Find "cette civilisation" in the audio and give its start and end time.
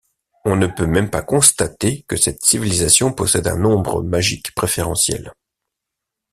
2.15-3.13